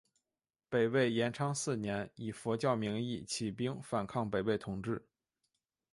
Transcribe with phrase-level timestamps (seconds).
[0.67, 5.05] 北魏延昌四年以佛教名义起兵反抗北魏统治。